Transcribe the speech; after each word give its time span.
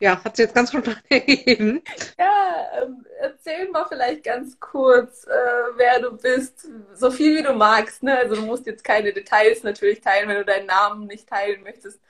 Ja, 0.00 0.24
hat 0.24 0.34
sich 0.36 0.44
jetzt 0.44 0.54
ganz 0.54 0.70
spontan 0.70 0.96
ergeben. 1.10 1.82
Ja, 2.18 2.82
ähm, 2.82 3.04
erzähl 3.20 3.68
mal 3.70 3.84
vielleicht 3.86 4.24
ganz 4.24 4.58
kurz, 4.58 5.24
äh, 5.24 5.30
wer 5.76 6.00
du 6.00 6.16
bist, 6.16 6.68
so 6.94 7.10
viel 7.10 7.36
wie 7.36 7.42
du 7.42 7.52
magst. 7.52 8.02
Ne? 8.02 8.16
Also 8.16 8.36
du 8.36 8.42
musst 8.42 8.66
jetzt 8.66 8.82
keine 8.82 9.12
Details 9.12 9.62
natürlich 9.62 10.00
teilen, 10.00 10.28
wenn 10.28 10.38
du 10.38 10.44
deinen 10.46 10.66
Namen 10.66 11.06
nicht 11.06 11.28
teilen 11.28 11.62
möchtest. 11.62 12.00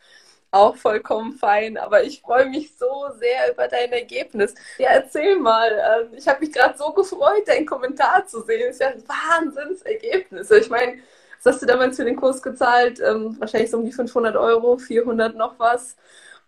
Auch 0.53 0.77
vollkommen 0.77 1.33
fein, 1.35 1.79
aber 1.79 2.05
ich 2.05 2.23
freue 2.23 2.47
mich 2.49 2.77
so 2.77 3.09
sehr 3.19 3.53
über 3.53 3.66
dein 3.69 3.93
Ergebnis. 3.93 4.55
Ja, 4.79 4.91
erzähl 4.91 5.37
mal. 5.38 5.71
Ähm, 5.71 6.15
ich 6.16 6.29
habe 6.29 6.41
mich 6.41 6.52
gerade 6.52 6.79
so 6.79 6.93
gefreut, 6.93 7.47
deinen 7.49 7.66
Kommentar 7.66 8.27
zu 8.27 8.43
sehen. 8.43 8.63
Das 8.66 8.77
ist 8.77 8.80
ja 8.80 8.88
ein 8.88 9.05
Wahnsinnsergebnis. 9.09 10.51
Ich 10.52 10.71
meine, 10.71 10.99
was 11.43 11.55
hast 11.55 11.63
du 11.63 11.66
damals 11.66 11.97
für 11.97 12.05
den 12.05 12.16
Kurs 12.16 12.43
gezahlt? 12.43 13.01
Ähm, 13.01 13.37
wahrscheinlich 13.41 13.71
so 13.71 13.79
um 13.79 13.85
die 13.85 13.93
500 13.93 14.37
Euro, 14.37 14.77
400 14.79 15.35
noch 15.37 15.59
was. 15.59 15.97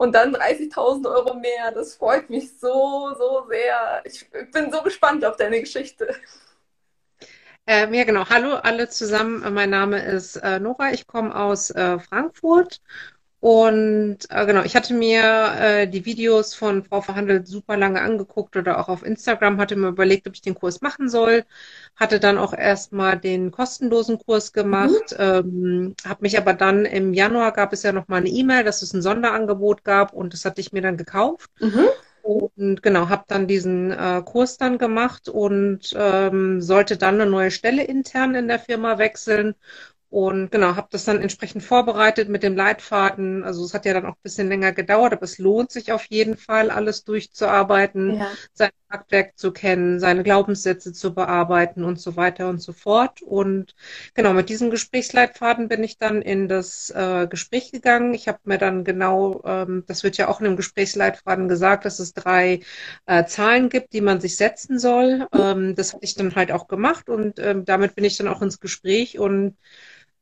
Und 0.03 0.17
dann 0.17 0.35
30.000 0.35 1.09
Euro 1.09 1.35
mehr. 1.35 1.71
Das 1.71 1.95
freut 1.95 2.29
mich 2.29 2.59
so, 2.59 3.15
so 3.17 3.47
sehr. 3.49 4.03
Ich 4.05 4.29
bin 4.51 4.73
so 4.73 4.83
gespannt 4.83 5.25
auf 5.25 5.37
deine 5.37 5.61
Geschichte. 5.61 6.17
Ähm, 7.69 7.95
ja, 7.95 8.03
genau. 8.03 8.29
Hallo 8.29 8.57
alle 8.57 8.89
zusammen. 8.89 9.55
Mein 9.55 9.71
Name 9.71 10.03
ist 10.03 10.35
äh, 10.39 10.59
Nora. 10.59 10.91
Ich 10.91 11.07
komme 11.07 11.33
aus 11.33 11.71
äh, 11.71 12.01
Frankfurt 12.01 12.81
und 13.43 14.19
äh, 14.31 14.47
genau, 14.47 14.63
ich 14.63 14.77
hatte 14.77 14.95
mir 14.95 15.55
äh, 15.59 15.89
die 15.89 16.05
Videos 16.05 16.55
von 16.55 16.85
Frau 16.85 17.01
Verhandelt 17.01 17.49
super 17.49 17.77
lange 17.77 18.01
angeguckt 18.01 18.57
oder 18.57 18.79
auch 18.79 18.89
auf 18.89 19.05
Instagram, 19.05 19.59
hatte 19.59 19.75
mir 19.75 19.89
überlegt, 19.89 20.29
ob 20.29 20.35
ich 20.35 20.43
den 20.43 20.55
Kurs 20.55 20.81
machen 20.81 21.09
soll. 21.09 21.45
Hatte 21.97 22.21
dann 22.21 22.39
auch 22.39 22.55
erstmal 22.55 23.19
den 23.19 23.51
kostenlosen 23.51 24.21
Kurs 24.21 24.53
gemacht, 24.53 25.19
mhm. 25.19 25.19
ähm, 25.19 25.95
habe 26.07 26.23
mich 26.23 26.39
aber 26.39 26.55
dann 26.55 26.85
im 26.85 27.15
Januar 27.15 27.51
gab 27.51 27.73
es 27.73 27.83
ja 27.83 27.91
nochmal 27.91 28.21
eine 28.21 28.29
E-Mail, 28.29 28.63
dass 28.63 28.81
es 28.81 28.93
ein 28.95 29.03
Sonderangebot 29.03 29.83
gab 29.83 30.13
und 30.13 30.35
das 30.35 30.45
hatte 30.45 30.61
ich 30.61 30.73
mir 30.73 30.83
dann 30.83 30.97
gekauft. 30.97 31.51
Mhm. 31.59 31.89
Und 32.23 32.85
genau, 32.85 33.09
habe 33.09 33.25
dann 33.27 33.49
diesen 33.49 33.91
äh, 33.91 34.23
Kurs 34.25 34.57
dann 34.57 34.79
gemacht 34.79 35.29
und 35.29 35.93
ähm, 35.97 36.61
sollte 36.61 36.97
dann 36.97 37.21
eine 37.21 37.29
neue 37.29 37.51
Stelle 37.51 37.83
intern 37.83 38.37
in 38.37 38.47
der 38.47 38.61
Firma 38.61 38.99
wechseln 38.99 39.57
und 40.13 40.51
genau, 40.51 40.77
habe 40.77 40.89
das 40.91 41.07
dann 41.07 41.23
entsprechend 41.23 41.63
vorbereitet 41.63 42.29
mit 42.29 42.43
dem 42.43 42.55
Leitfaden. 42.55 43.45
Also 43.45 43.65
es 43.65 43.73
hat 43.73 43.87
ja 43.87 43.95
dann 43.95 44.05
auch 44.05 44.13
ein 44.13 44.23
bisschen 44.23 44.49
länger 44.49 44.73
gedauert, 44.73 45.15
aber 45.15 45.23
es 45.23 45.39
lohnt 45.39 45.71
sich 45.71 45.91
auf 45.91 46.05
jeden 46.05 46.37
Fall, 46.37 46.71
alles 46.71 47.05
durchzuarbeiten, 47.05 48.19
ja. 48.19 48.31
sein 48.53 48.69
Marktwerk 48.91 49.39
zu 49.39 49.53
kennen, 49.53 50.01
seine 50.01 50.23
Glaubenssätze 50.23 50.93
zu 50.93 51.15
bearbeiten 51.15 51.83
und 51.83 51.99
so 51.99 52.15
weiter 52.15 52.51
und 52.51 52.61
so 52.61 52.75
fort. 52.75 53.23
Und 53.23 53.75
genau, 54.13 54.35
mit 54.35 54.51
diesem 54.51 54.71
Gesprächsleitfaden 54.71 55.69
bin 55.69 55.83
ich 55.83 55.97
dann 55.97 56.21
in 56.21 56.47
das 56.47 56.91
äh, 56.91 57.27
Gespräch 57.27 57.73
gegangen. 57.73 58.13
Ich 58.13 58.29
habe 58.29 58.39
mir 58.45 58.59
dann 58.59 58.85
genau, 58.85 59.41
ähm, 59.47 59.85
das 59.87 60.05
wird 60.05 60.19
ja 60.19 60.29
auch 60.29 60.41
in 60.41 60.45
dem 60.45 60.57
Gesprächsleitfaden 60.57 61.49
gesagt, 61.49 61.87
dass 61.87 61.99
es 62.01 62.13
drei 62.13 62.61
äh, 63.07 63.25
Zahlen 63.25 63.71
gibt, 63.71 63.95
die 63.95 64.03
man 64.03 64.21
sich 64.21 64.37
setzen 64.37 64.79
soll. 64.79 65.27
Ähm, 65.35 65.75
das 65.75 65.95
habe 65.95 66.05
ich 66.05 66.15
dann 66.17 66.35
halt 66.35 66.53
auch 66.53 66.69
gemacht 66.69 67.09
und 67.09 67.39
ähm, 67.39 67.65
damit 67.65 67.95
bin 67.95 68.05
ich 68.05 68.19
dann 68.19 68.29
auch 68.29 68.43
ins 68.43 68.61
Gespräch 68.61 69.19
und 69.19 69.57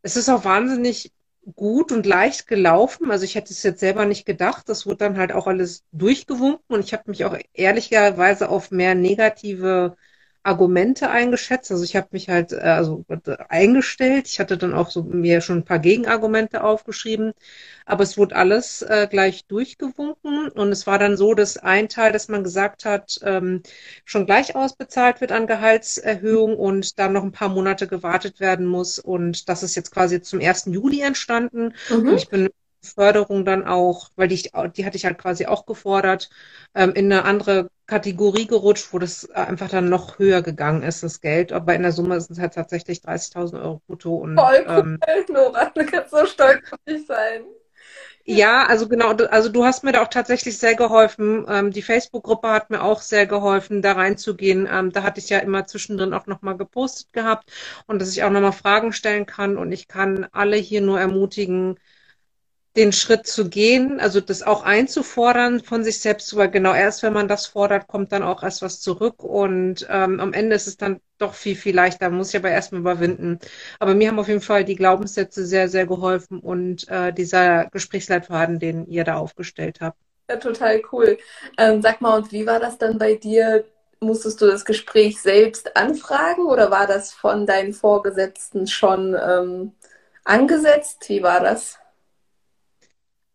es 0.03 0.17
ist 0.17 0.29
auch 0.29 0.45
wahnsinnig 0.45 1.13
gut 1.57 1.93
und 1.93 2.07
leicht 2.07 2.47
gelaufen. 2.47 3.11
Also 3.11 3.25
ich 3.25 3.35
hätte 3.35 3.53
es 3.53 3.63
jetzt 3.63 3.81
selber 3.81 4.05
nicht 4.05 4.27
gedacht. 4.27 4.69
Das 4.69 4.87
wurde 4.87 4.99
dann 4.99 5.19
halt 5.19 5.33
auch 5.33 5.47
alles 5.47 5.85
durchgewunken 5.93 6.65
und 6.69 6.85
ich 6.85 6.93
habe 6.93 7.05
mich 7.11 7.25
auch 7.25 7.37
ehrlicherweise 7.55 8.49
auf 8.49 8.71
mehr 8.71 8.95
negative 8.95 9.97
Argumente 10.43 11.11
eingeschätzt. 11.11 11.71
Also 11.71 11.85
ich 11.85 11.97
habe 11.97 12.09
mich 12.13 12.29
halt 12.29 12.53
äh, 12.53 12.57
also 12.57 13.05
eingestellt. 13.49 14.27
Ich 14.29 14.41
hatte 14.41 14.57
dann 14.57 14.75
auch 14.75 14.91
so 14.91 15.03
mir 15.03 15.41
schon 15.41 15.59
ein 15.59 15.65
paar 15.65 15.79
Gegenargumente 15.79 16.65
aufgeschrieben, 16.65 17.33
aber 17.85 18.05
es 18.05 18.17
wurde 18.17 18.37
alles 18.37 18.83
äh, 18.83 19.07
gleich 19.11 19.47
durchgewunken 19.47 20.49
und 20.49 20.73
es 20.73 20.87
war 20.87 20.99
dann 20.99 21.17
so, 21.17 21.35
dass 21.35 21.59
ein 21.59 21.89
Teil, 21.89 22.13
dass 22.13 22.29
man 22.29 22.43
gesagt 22.45 22.85
hat, 22.85 23.19
ähm, 23.23 23.63
schon 24.05 24.27
gleich 24.27 24.57
ausbezahlt 24.57 25.21
wird 25.21 25.33
an 25.33 25.47
Gehaltserhöhung 25.47 26.57
und 26.57 26.99
dann 26.99 27.13
noch 27.13 27.23
ein 27.23 27.33
paar 27.33 27.51
Monate 27.51 27.87
gewartet 27.87 28.41
werden 28.41 28.67
muss 28.67 28.99
und 28.99 29.49
das 29.49 29.63
ist 29.63 29.75
jetzt 29.75 29.91
quasi 29.91 30.23
zum 30.23 30.41
1. 30.41 30.67
Juli 30.67 31.03
entstanden 31.03 31.75
mhm. 31.91 32.09
und 32.09 32.15
ich 32.15 32.29
bin 32.29 32.49
Förderung 32.83 33.45
dann 33.45 33.67
auch, 33.67 34.11
weil 34.17 34.29
die, 34.29 34.51
die 34.77 34.85
hatte 34.85 34.97
ich 34.97 35.05
halt 35.05 35.19
quasi 35.19 35.47
auch 35.47 35.67
gefordert, 35.67 36.31
ähm, 36.75 36.93
in 36.93 37.13
eine 37.13 37.25
andere 37.25 37.71
Kategorie 37.87 38.47
gerutscht, 38.47 38.93
wo 38.93 38.99
das 38.99 39.29
einfach 39.31 39.69
dann 39.69 39.89
noch 39.89 40.19
höher 40.19 40.43
gegangen 40.43 40.83
ist, 40.83 41.03
das 41.03 41.21
Geld. 41.21 41.53
Aber 41.53 41.75
in 41.75 41.83
der 41.83 41.93
Summe 41.93 42.17
ist 42.17 42.31
es 42.31 42.39
halt 42.39 42.55
tatsächlich 42.55 43.03
30.000 43.03 43.63
Euro 43.63 43.83
brutto. 43.87 44.15
Und, 44.17 44.37
Voll 44.39 44.65
cool, 44.69 44.99
ähm, 45.09 45.25
Nora, 45.29 45.65
du 45.75 45.85
kannst 45.85 46.11
so 46.11 46.25
stolz 46.27 46.73
auf 46.73 46.79
dich 46.87 47.07
sein. 47.07 47.45
Ja, 48.25 48.67
also 48.67 48.87
genau, 48.89 49.13
also 49.13 49.49
du 49.49 49.65
hast 49.65 49.83
mir 49.83 49.93
da 49.93 50.03
auch 50.03 50.09
tatsächlich 50.09 50.59
sehr 50.59 50.75
geholfen. 50.75 51.47
Ähm, 51.49 51.71
die 51.73 51.83
Facebook-Gruppe 51.83 52.49
hat 52.51 52.71
mir 52.71 52.83
auch 52.83 53.01
sehr 53.01 53.27
geholfen, 53.27 53.83
da 53.83 53.93
reinzugehen. 53.93 54.69
Ähm, 54.71 54.93
da 54.93 55.03
hatte 55.03 55.21
ich 55.21 55.29
ja 55.31 55.39
immer 55.39 55.67
zwischendrin 55.67 56.15
auch 56.15 56.27
nochmal 56.27 56.57
gepostet 56.57 57.13
gehabt 57.13 57.51
und 57.87 58.01
dass 58.01 58.13
ich 58.13 58.23
auch 58.23 58.31
nochmal 58.31 58.53
Fragen 58.53 58.93
stellen 58.93 59.27
kann. 59.27 59.57
Und 59.57 59.73
ich 59.73 59.89
kann 59.89 60.27
alle 60.33 60.57
hier 60.57 60.81
nur 60.81 61.01
ermutigen, 61.01 61.77
den 62.77 62.93
Schritt 62.93 63.27
zu 63.27 63.49
gehen, 63.49 63.99
also 63.99 64.21
das 64.21 64.43
auch 64.43 64.63
einzufordern 64.63 65.61
von 65.61 65.83
sich 65.83 66.01
selbst, 66.01 66.37
weil 66.37 66.51
genau 66.51 66.73
erst, 66.73 67.03
wenn 67.03 67.13
man 67.13 67.27
das 67.27 67.47
fordert, 67.47 67.89
kommt 67.89 68.13
dann 68.13 68.23
auch 68.23 68.45
erst 68.45 68.63
was 68.63 68.81
zurück 68.81 69.25
und 69.25 69.87
ähm, 69.91 70.21
am 70.21 70.33
Ende 70.33 70.55
ist 70.55 70.69
es 70.69 70.77
dann 70.77 71.01
doch 71.19 71.35
viel, 71.35 71.57
viel 71.57 71.75
leichter, 71.75 72.11
muss 72.11 72.31
ich 72.31 72.37
aber 72.37 72.51
erstmal 72.51 72.81
überwinden. 72.81 73.41
Aber 73.81 73.95
mir 73.95 74.09
haben 74.09 74.21
auf 74.21 74.29
jeden 74.29 74.41
Fall 74.41 74.65
die 74.65 74.77
Glaubenssätze 74.77 75.45
sehr, 75.45 75.69
sehr 75.69 75.87
geholfen 75.87 76.39
und 76.39 76.89
äh, 76.89 77.13
dieser 77.13 77.67
Gesprächsleitfaden, 77.67 78.61
den 78.61 78.87
ihr 78.87 79.03
da 79.03 79.17
aufgestellt 79.17 79.81
habt. 79.81 79.99
Ja, 80.29 80.37
total 80.37 80.81
cool. 80.93 81.19
Ähm, 81.59 81.83
sag 81.83 82.01
mal, 82.01 82.17
und 82.19 82.31
wie 82.31 82.47
war 82.47 82.61
das 82.61 82.79
dann 82.79 82.99
bei 82.99 83.15
dir? 83.17 83.65
Musstest 83.99 84.41
du 84.41 84.47
das 84.47 84.65
Gespräch 84.65 85.21
selbst 85.21 85.77
anfragen 85.77 86.47
oder 86.47 86.71
war 86.71 86.87
das 86.87 87.13
von 87.13 87.47
deinen 87.47 87.75
Vorgesetzten 87.75 88.67
schon 88.67 89.15
ähm, 89.15 89.73
angesetzt? 90.25 91.07
Wie 91.09 91.23
war 91.23 91.41
das? 91.41 91.81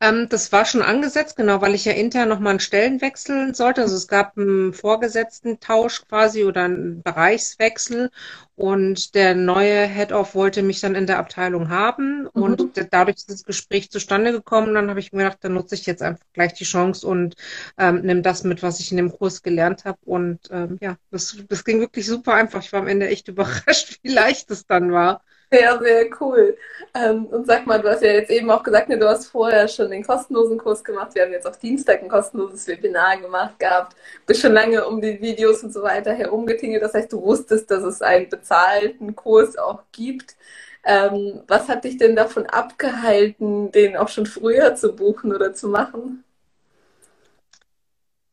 Ähm, 0.06 0.30
das 0.30 0.52
war 0.52 0.66
schon 0.66 0.82
angesetzt, 0.82 1.36
genau, 1.36 1.62
weil 1.62 1.74
ich 1.74 1.86
ja 1.86 1.94
intern 1.94 2.30
nochmal 2.30 2.52
einen 2.52 2.60
Stellen 2.60 3.02
wechseln 3.02 3.54
sollte. 3.54 3.82
Also 3.82 3.96
es 3.96 4.08
gab 4.08 4.38
einen 4.38 4.74
Vorgesetzten-Tausch 4.74 6.08
quasi 6.08 6.44
oder 6.44 6.64
einen 6.64 7.02
Bereichswechsel 7.02 8.12
und 8.56 9.16
der 9.16 9.36
neue 9.36 9.86
Head-Off 9.86 10.36
wollte 10.36 10.62
mich 10.64 10.80
dann 10.80 10.96
in 10.96 11.08
der 11.08 11.18
Abteilung 11.18 11.70
haben 11.70 12.24
mhm. 12.24 12.30
und 12.34 12.72
dadurch 12.92 13.18
ist 13.18 13.32
das 13.32 13.44
Gespräch 13.44 13.90
zustande 13.90 14.32
gekommen. 14.32 14.76
Dann 14.76 14.90
habe 14.90 15.00
ich 15.00 15.12
mir 15.12 15.24
gedacht, 15.24 15.40
dann 15.42 15.54
nutze 15.54 15.76
ich 15.76 15.86
jetzt 15.86 16.02
einfach 16.02 16.26
gleich 16.34 16.54
die 16.54 16.66
Chance 16.66 17.08
und 17.08 17.36
ähm, 17.78 18.02
nehme 18.02 18.22
das 18.22 18.44
mit, 18.44 18.64
was 18.64 18.80
ich 18.80 18.92
in 18.92 18.98
dem 18.98 19.12
Kurs 19.12 19.42
gelernt 19.44 19.86
habe. 19.86 19.98
Und 20.06 20.40
ähm, 20.52 20.78
ja, 20.82 20.98
das, 21.12 21.38
das 21.50 21.64
ging 21.64 21.80
wirklich 21.80 22.06
super 22.06 22.34
einfach. 22.34 22.62
Ich 22.62 22.72
war 22.74 22.82
am 22.82 22.88
Ende 22.88 23.08
echt 23.08 23.28
überrascht, 23.30 24.00
wie 24.04 24.14
leicht 24.14 24.52
es 24.52 24.66
dann 24.68 24.92
war. 24.92 25.22
Sehr, 25.56 25.80
sehr 25.80 26.10
cool. 26.20 26.58
Ähm, 26.94 27.26
und 27.28 27.48
sag 27.48 27.66
mal, 27.66 27.82
du 27.82 27.90
hast 27.90 28.02
ja 28.04 28.12
jetzt 28.12 28.30
eben 28.30 28.50
auch 28.52 28.62
gesagt, 28.64 28.90
ne, 28.90 28.98
du 29.00 29.08
hast 29.08 29.28
vorher 29.28 29.68
schon 29.70 29.90
den 29.90 30.04
kostenlosen 30.04 30.58
Kurs 30.58 30.84
gemacht. 30.84 31.16
Wir 31.16 31.24
haben 31.24 31.32
jetzt 31.32 31.48
auf 31.48 31.60
Dienstag 31.60 32.02
ein 32.04 32.10
kostenloses 32.10 32.68
Webinar 32.68 33.18
gemacht 33.18 33.58
gehabt. 33.60 33.96
Bist 34.26 34.42
schon 34.42 34.52
lange 34.54 34.86
um 34.86 35.00
die 35.02 35.22
Videos 35.22 35.64
und 35.64 35.72
so 35.72 35.82
weiter 35.82 36.14
herumgetingelt. 36.14 36.84
Das 36.84 36.94
heißt, 36.94 37.14
du 37.14 37.22
wusstest, 37.22 37.72
dass 37.72 37.84
es 37.84 38.02
einen 38.02 38.28
bezahlten 38.30 39.16
Kurs 39.16 39.58
auch 39.58 39.84
gibt. 39.94 40.36
Ähm, 40.84 41.44
was 41.48 41.70
hat 41.70 41.86
dich 41.86 41.98
denn 41.98 42.16
davon 42.18 42.46
abgehalten, 42.48 43.72
den 43.72 43.96
auch 43.98 44.10
schon 44.10 44.26
früher 44.26 44.76
zu 44.76 44.94
buchen 44.96 45.34
oder 45.34 45.54
zu 45.54 45.70
machen? 45.70 46.24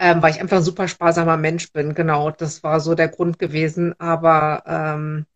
Ähm, 0.01 0.21
weil 0.23 0.33
ich 0.33 0.41
einfach 0.41 0.57
ein 0.57 0.65
super 0.65 0.89
sparsamer 0.89 1.37
Mensch 1.37 1.73
bin. 1.73 1.95
Genau, 1.95 2.31
das 2.33 2.65
war 2.65 2.81
so 2.81 2.95
der 2.97 3.09
Grund 3.09 3.39
gewesen. 3.39 3.95
Aber 4.01 4.65
ähm, 4.67 5.27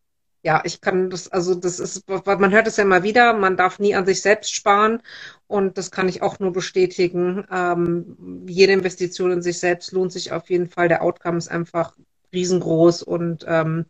ja, 0.46 0.62
ich 0.64 0.80
kann 0.80 1.10
das, 1.10 1.26
also 1.32 1.56
das 1.56 1.80
ist, 1.80 2.08
man 2.08 2.52
hört 2.52 2.68
es 2.68 2.76
ja 2.76 2.84
immer 2.84 3.02
wieder, 3.02 3.32
man 3.32 3.56
darf 3.56 3.80
nie 3.80 3.96
an 3.96 4.06
sich 4.06 4.22
selbst 4.22 4.54
sparen 4.54 5.02
und 5.48 5.76
das 5.76 5.90
kann 5.90 6.08
ich 6.08 6.22
auch 6.22 6.38
nur 6.38 6.52
bestätigen. 6.52 7.44
Ähm, 7.52 8.44
jede 8.46 8.72
Investition 8.72 9.32
in 9.32 9.42
sich 9.42 9.58
selbst 9.58 9.90
lohnt 9.90 10.12
sich 10.12 10.30
auf 10.30 10.48
jeden 10.48 10.68
Fall. 10.68 10.86
Der 10.86 11.02
Outcome 11.02 11.38
ist 11.38 11.48
einfach 11.48 11.94
riesengroß 12.32 13.02
und 13.02 13.44
ähm, 13.48 13.86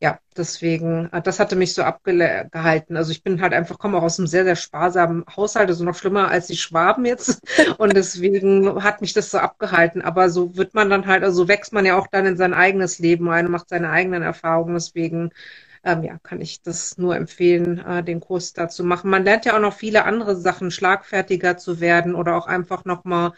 ja, 0.00 0.18
deswegen, 0.36 1.08
äh, 1.12 1.22
das 1.22 1.38
hatte 1.38 1.54
mich 1.54 1.74
so 1.74 1.84
abgehalten. 1.84 2.96
Also 2.96 3.12
ich 3.12 3.22
bin 3.22 3.40
halt 3.40 3.52
einfach, 3.54 3.78
komme 3.78 3.98
auch 3.98 4.02
aus 4.02 4.18
einem 4.18 4.26
sehr, 4.26 4.42
sehr 4.44 4.56
sparsamen 4.56 5.24
Haushalt, 5.36 5.68
also 5.68 5.84
noch 5.84 5.94
schlimmer 5.94 6.28
als 6.28 6.48
die 6.48 6.56
Schwaben 6.56 7.04
jetzt. 7.04 7.40
Und 7.78 7.94
deswegen 7.96 8.82
hat 8.82 9.00
mich 9.00 9.12
das 9.12 9.30
so 9.30 9.38
abgehalten. 9.38 10.02
Aber 10.02 10.28
so 10.30 10.56
wird 10.56 10.74
man 10.74 10.90
dann 10.90 11.06
halt, 11.06 11.22
also 11.22 11.46
wächst 11.46 11.72
man 11.72 11.86
ja 11.86 11.96
auch 11.96 12.08
dann 12.08 12.26
in 12.26 12.36
sein 12.36 12.54
eigenes 12.54 12.98
Leben 12.98 13.28
ein 13.30 13.46
und 13.46 13.52
macht 13.52 13.68
seine 13.68 13.90
eigenen 13.90 14.22
Erfahrungen. 14.22 14.74
Deswegen 14.74 15.30
ähm, 15.82 16.02
ja, 16.02 16.18
kann 16.22 16.40
ich 16.40 16.62
das 16.62 16.98
nur 16.98 17.16
empfehlen, 17.16 17.78
äh, 17.78 18.02
den 18.02 18.20
Kurs 18.20 18.52
da 18.52 18.68
zu 18.68 18.84
machen. 18.84 19.10
Man 19.10 19.24
lernt 19.24 19.44
ja 19.46 19.56
auch 19.56 19.60
noch 19.60 19.74
viele 19.74 20.04
andere 20.04 20.36
Sachen, 20.36 20.70
schlagfertiger 20.70 21.56
zu 21.56 21.80
werden 21.80 22.14
oder 22.14 22.36
auch 22.36 22.46
einfach 22.46 22.84
nochmal 22.84 23.32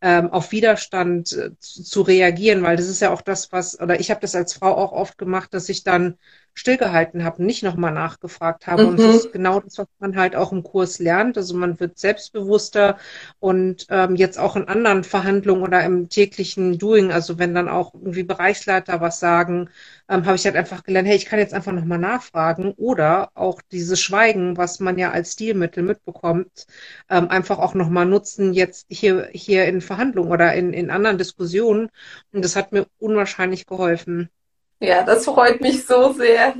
ähm, 0.00 0.30
auf 0.30 0.52
Widerstand 0.52 1.32
äh, 1.32 1.50
zu, 1.58 1.82
zu, 1.82 2.02
reagieren, 2.02 2.62
weil 2.62 2.76
das 2.76 2.88
ist 2.88 3.00
ja 3.00 3.10
auch 3.10 3.22
das, 3.22 3.52
was, 3.52 3.80
oder 3.80 3.98
ich 3.98 4.10
habe 4.10 4.20
das 4.20 4.34
als 4.34 4.52
Frau 4.54 4.76
auch 4.76 4.92
oft 4.92 5.18
gemacht, 5.18 5.52
dass 5.54 5.68
ich 5.68 5.82
dann 5.82 6.16
stillgehalten 6.58 7.24
habe, 7.24 7.44
nicht 7.44 7.62
nochmal 7.62 7.92
nachgefragt 7.92 8.66
habe. 8.66 8.82
Mhm. 8.82 8.88
Und 8.88 8.98
das 8.98 9.16
ist 9.16 9.32
genau 9.32 9.60
das, 9.60 9.78
was 9.78 9.86
man 10.00 10.16
halt 10.16 10.34
auch 10.34 10.50
im 10.50 10.64
Kurs 10.64 10.98
lernt. 10.98 11.36
Also 11.36 11.56
man 11.56 11.78
wird 11.78 11.98
selbstbewusster 11.98 12.98
und 13.38 13.86
ähm, 13.90 14.16
jetzt 14.16 14.38
auch 14.38 14.56
in 14.56 14.66
anderen 14.66 15.04
Verhandlungen 15.04 15.62
oder 15.62 15.84
im 15.84 16.08
täglichen 16.08 16.78
Doing, 16.78 17.12
also 17.12 17.38
wenn 17.38 17.54
dann 17.54 17.68
auch 17.68 17.94
irgendwie 17.94 18.24
Bereichsleiter 18.24 19.00
was 19.00 19.20
sagen, 19.20 19.70
ähm, 20.08 20.26
habe 20.26 20.34
ich 20.34 20.44
halt 20.46 20.56
einfach 20.56 20.82
gelernt, 20.82 21.06
hey, 21.06 21.16
ich 21.16 21.26
kann 21.26 21.38
jetzt 21.38 21.54
einfach 21.54 21.72
nochmal 21.72 21.98
nachfragen 21.98 22.72
oder 22.72 23.30
auch 23.34 23.60
dieses 23.70 24.00
Schweigen, 24.00 24.56
was 24.56 24.80
man 24.80 24.98
ja 24.98 25.12
als 25.12 25.34
Stilmittel 25.34 25.84
mitbekommt, 25.84 26.66
ähm, 27.08 27.28
einfach 27.28 27.58
auch 27.58 27.74
nochmal 27.74 28.06
nutzen, 28.06 28.52
jetzt 28.52 28.86
hier, 28.90 29.28
hier 29.32 29.66
in 29.66 29.80
Verhandlungen 29.80 30.32
oder 30.32 30.54
in, 30.54 30.72
in 30.72 30.90
anderen 30.90 31.18
Diskussionen. 31.18 31.88
Und 32.32 32.44
das 32.44 32.56
hat 32.56 32.72
mir 32.72 32.86
unwahrscheinlich 32.98 33.66
geholfen. 33.66 34.28
Ja, 34.80 35.02
das 35.02 35.24
freut 35.24 35.60
mich 35.60 35.84
so 35.86 36.12
sehr. 36.12 36.54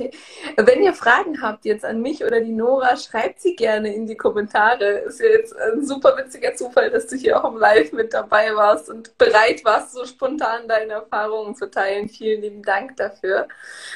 Wenn 0.57 0.83
ihr 0.83 0.93
Fragen 0.93 1.41
habt 1.41 1.63
jetzt 1.63 1.85
an 1.85 2.01
mich 2.01 2.21
oder 2.25 2.41
die 2.41 2.51
Nora, 2.51 2.97
schreibt 2.97 3.39
sie 3.39 3.55
gerne 3.55 3.95
in 3.95 4.07
die 4.07 4.17
Kommentare. 4.17 4.85
Ist 5.07 5.21
ja 5.21 5.27
jetzt 5.27 5.55
ein 5.55 5.85
super 5.85 6.17
witziger 6.17 6.53
Zufall, 6.53 6.89
dass 6.91 7.07
du 7.07 7.15
hier 7.15 7.41
auch 7.41 7.49
im 7.49 7.57
Live 7.57 7.93
mit 7.93 8.13
dabei 8.13 8.53
warst 8.55 8.89
und 8.89 9.17
bereit 9.17 9.63
warst, 9.63 9.93
so 9.93 10.03
spontan 10.05 10.67
deine 10.67 10.93
Erfahrungen 10.93 11.55
zu 11.55 11.71
teilen. 11.71 12.09
Vielen 12.09 12.41
lieben 12.41 12.61
Dank 12.61 12.97
dafür. 12.97 13.47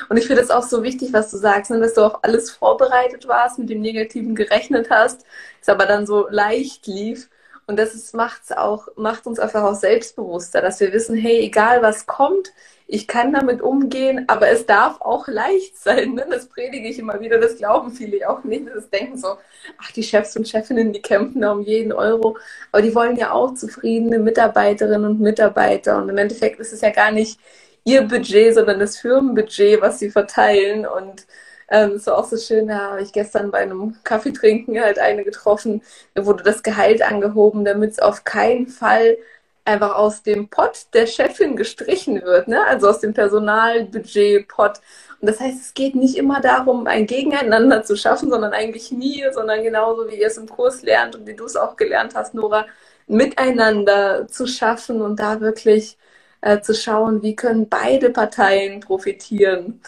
Und 0.08 0.16
ich 0.16 0.26
finde 0.28 0.42
es 0.42 0.52
auch 0.52 0.64
so 0.64 0.84
wichtig, 0.84 1.12
was 1.12 1.30
du 1.30 1.36
sagst, 1.38 1.70
ne, 1.72 1.82
dass 1.82 1.94
du 1.96 2.06
auf 2.06 2.24
alles 2.24 2.50
vorbereitet 2.50 3.28
warst, 3.28 3.60
mit 3.60 3.70
dem 3.70 3.82
Negativen 3.82 4.36
gerechnet 4.36 4.90
hast, 4.90 5.26
es 5.62 5.68
aber 5.68 5.86
dann 5.86 6.06
so 6.06 6.28
leicht 6.30 6.88
lief. 6.88 7.30
Und 7.68 7.78
das 7.78 7.94
ist, 7.94 8.14
macht's 8.14 8.52
auch, 8.52 8.88
macht 8.96 9.26
uns 9.26 9.40
einfach 9.40 9.64
auch 9.64 9.76
selbstbewusster, 9.76 10.62
dass 10.62 10.80
wir 10.80 10.92
wissen, 10.94 11.16
hey, 11.18 11.40
egal 11.42 11.82
was 11.82 12.06
kommt, 12.06 12.52
ich 12.88 13.08
kann 13.08 13.34
damit 13.34 13.62
umgehen, 13.62 14.26
aber 14.28 14.50
es 14.50 14.66
darf 14.66 15.00
auch 15.02 15.28
leicht 15.28 15.78
sein. 15.78 16.16
Ne? 16.16 16.26
Das 16.30 16.48
predige 16.48 16.88
ich 16.88 17.00
immer 17.00 17.20
wieder, 17.20 17.40
das 17.40 17.58
glauben 17.58 17.92
viele 17.92 18.30
auch 18.30 18.44
nicht. 18.44 18.68
Das 18.74 18.90
denken 18.90 19.18
so, 19.18 19.38
ach, 19.78 19.92
die 19.92 20.04
Chefs 20.04 20.36
und 20.36 20.48
Chefinnen, 20.48 20.94
die 20.94 21.02
kämpfen 21.02 21.42
da 21.42 21.52
um 21.52 21.62
jeden 21.62 21.94
Euro. 21.94 22.38
Aber 22.72 22.82
die 22.82 22.94
wollen 22.94 23.16
ja 23.16 23.32
auch 23.32 23.54
zufriedene 23.54 24.20
Mitarbeiterinnen 24.20 25.12
und 25.12 25.22
Mitarbeiter. 25.22 25.98
Und 25.98 26.10
im 26.10 26.18
Endeffekt 26.18 26.60
ist 26.60 26.74
es 26.74 26.82
ja 26.82 26.92
gar 26.92 27.12
nicht 27.12 27.40
ihr 27.86 28.04
Budget, 28.04 28.54
sondern 28.54 28.80
das 28.80 28.98
Firmenbudget, 28.98 29.82
was 29.82 30.00
sie 30.00 30.10
verteilen. 30.10 30.86
Und 30.86 31.26
ähm, 31.70 31.96
ist 31.96 32.10
auch 32.10 32.26
so 32.26 32.38
schön, 32.38 32.68
da 32.68 32.92
habe 32.92 33.02
ich 33.02 33.14
gestern 33.14 33.52
bei 33.52 33.60
einem 33.60 33.96
Kaffeetrinken 34.04 34.80
halt 34.80 35.00
eine 35.00 35.24
getroffen, 35.24 35.82
da 36.14 36.26
wurde 36.26 36.44
das 36.44 36.64
Gehalt 36.64 37.02
angehoben, 37.02 37.66
damit 37.66 37.92
es 37.92 38.00
auf 38.00 38.24
keinen 38.24 38.68
Fall 38.68 39.18
einfach 39.66 39.96
aus 39.96 40.24
dem 40.24 40.50
Pot 40.50 40.88
der 40.94 41.08
Chefin 41.08 41.56
gestrichen 41.56 42.22
wird, 42.24 42.48
ne? 42.48 42.66
also 42.66 42.90
aus 42.90 43.00
dem 43.00 43.14
Personalbudget-Pot. 43.14 44.82
Und 45.22 45.30
das 45.30 45.40
heißt, 45.40 45.62
es 45.62 45.74
geht 45.74 45.96
nicht 45.96 46.18
immer 46.18 46.42
darum, 46.42 46.86
ein 46.88 47.08
Gegeneinander 47.08 47.84
zu 47.84 47.96
schaffen, 47.96 48.30
sondern 48.30 48.54
eigentlich 48.54 48.92
nie, 48.92 49.24
sondern 49.32 49.64
genauso 49.64 50.10
wie 50.10 50.16
ihr 50.16 50.28
es 50.28 50.38
im 50.38 50.50
Kurs 50.50 50.82
lernt 50.84 51.16
und 51.16 51.26
wie 51.28 51.36
du 51.36 51.46
es 51.46 51.56
auch 51.56 51.78
gelernt 51.78 52.14
hast, 52.16 52.34
Nora, 52.34 52.66
miteinander 53.08 54.28
zu 54.28 54.48
schaffen 54.48 55.02
und 55.02 55.20
da 55.20 55.40
wirklich 55.42 55.98
äh, 56.42 56.60
zu 56.62 56.74
schauen, 56.76 57.22
wie 57.22 57.36
können 57.36 57.70
beide 57.70 58.10
Parteien 58.10 58.82
profitieren. 58.82 59.82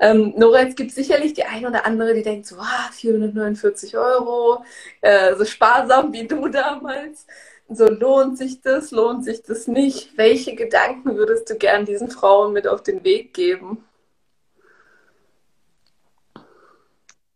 Ähm, 0.00 0.34
Nora, 0.36 0.62
es 0.62 0.74
gibt 0.74 0.90
sicherlich 0.92 1.34
die 1.34 1.44
eine 1.44 1.68
oder 1.68 1.86
andere, 1.86 2.14
die 2.14 2.22
denkt 2.22 2.46
so, 2.46 2.56
ah, 2.58 2.90
449 2.92 3.96
Euro, 3.96 4.64
äh, 5.00 5.34
so 5.36 5.44
sparsam 5.44 6.12
wie 6.12 6.26
du 6.26 6.48
damals. 6.48 7.26
So 7.72 7.88
lohnt 7.88 8.36
sich 8.36 8.60
das, 8.62 8.90
lohnt 8.90 9.24
sich 9.24 9.42
das 9.42 9.68
nicht? 9.68 10.16
Welche 10.18 10.56
Gedanken 10.56 11.16
würdest 11.16 11.48
du 11.50 11.54
gern 11.54 11.84
diesen 11.84 12.10
Frauen 12.10 12.52
mit 12.52 12.66
auf 12.66 12.82
den 12.82 13.04
Weg 13.04 13.32
geben? 13.32 13.84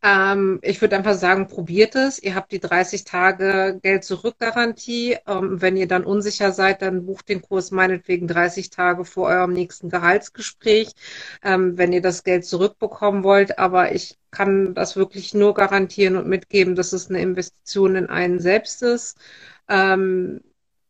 Ähm, 0.03 0.59
ich 0.63 0.81
würde 0.81 0.97
einfach 0.97 1.15
sagen, 1.15 1.47
probiert 1.47 1.95
es. 1.95 2.21
Ihr 2.21 2.35
habt 2.35 2.51
die 2.51 2.59
30 2.59 3.05
Tage 3.05 3.79
Geld 3.81 4.03
zurück 4.03 4.35
Garantie. 4.41 5.17
Ähm, 5.27 5.63
wenn 5.63 5.77
ihr 5.77 5.87
dann 5.87 6.05
unsicher 6.05 6.51
seid, 6.51 6.83
dann 6.83 7.07
bucht 7.07 7.29
den 7.29 7.41
Kurs 7.41 7.71
meinetwegen 7.71 8.27
30 8.27 8.71
Tage 8.71 9.05
vor 9.05 9.29
eurem 9.29 9.53
nächsten 9.53 9.89
Gehaltsgespräch, 9.89 10.91
ähm, 11.45 11.79
wenn 11.79 11.93
ihr 11.93 12.03
das 12.03 12.25
Geld 12.25 12.45
zurückbekommen 12.45 13.23
wollt. 13.23 13.59
Aber 13.61 13.93
ich 13.95 14.19
kann 14.33 14.75
das 14.75 14.97
wirklich 14.97 15.33
nur 15.33 15.55
garantieren 15.55 16.17
und 16.17 16.27
mitgeben, 16.27 16.75
dass 16.75 16.93
es 16.93 17.09
eine 17.09 17.21
Investition 17.23 17.95
in 17.95 18.07
einen 18.09 18.41
selbst 18.41 18.83
ist. 18.83 19.17
Ähm, 19.69 20.40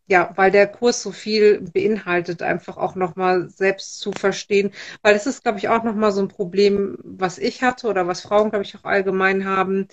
ja, 0.06 0.32
weil 0.36 0.50
der 0.50 0.66
Kurs 0.66 1.02
so 1.02 1.12
viel 1.12 1.60
beinhaltet, 1.60 2.42
einfach 2.42 2.76
auch 2.76 2.94
nochmal 2.94 3.48
selbst 3.48 4.00
zu 4.00 4.12
verstehen. 4.12 4.72
Weil 5.02 5.16
es 5.16 5.26
ist, 5.26 5.42
glaube 5.42 5.58
ich, 5.58 5.68
auch 5.68 5.82
nochmal 5.82 6.12
so 6.12 6.20
ein 6.20 6.28
Problem, 6.28 6.98
was 7.02 7.38
ich 7.38 7.62
hatte 7.62 7.86
oder 7.88 8.06
was 8.06 8.20
Frauen, 8.20 8.50
glaube 8.50 8.64
ich, 8.64 8.76
auch 8.76 8.84
allgemein 8.84 9.46
haben. 9.46 9.88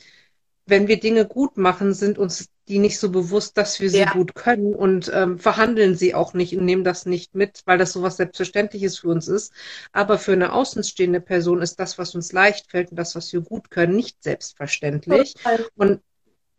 Wenn 0.66 0.88
wir 0.88 1.00
Dinge 1.00 1.26
gut 1.26 1.58
machen, 1.58 1.94
sind 1.94 2.18
uns 2.18 2.50
die 2.68 2.80
nicht 2.80 3.00
so 3.00 3.10
bewusst, 3.10 3.58
dass 3.58 3.80
wir 3.82 3.90
sie 3.90 4.00
ja. 4.00 4.12
gut 4.12 4.36
können 4.36 4.74
und 4.74 5.12
ähm, 5.14 5.40
verhandeln 5.40 5.96
sie 5.96 6.14
auch 6.14 6.34
nicht 6.34 6.56
und 6.56 6.64
nehmen 6.64 6.84
das 6.84 7.06
nicht 7.06 7.36
mit, 7.36 7.64
weil 7.66 7.78
das 7.78 7.92
so 7.92 8.02
was 8.02 8.18
Selbstverständliches 8.18 9.00
für 9.00 9.10
uns 9.10 9.28
ist. 9.28 9.52
Aber 9.92 10.18
für 10.18 10.34
eine 10.34 10.54
außenstehende 10.54 11.20
Person 11.20 11.62
ist 11.62 11.80
das, 11.80 11.98
was 11.98 12.16
uns 12.16 12.32
leicht 12.32 12.70
fällt 12.70 12.92
und 12.92 12.98
das, 12.98 13.16
was 13.16 13.34
wir 13.34 13.42
gut 13.42 13.72
können, 13.72 13.96
nicht 13.96 14.24
selbstverständlich. 14.24 15.36
Und 15.76 16.02